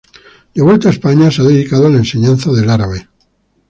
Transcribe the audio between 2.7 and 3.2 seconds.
árabe.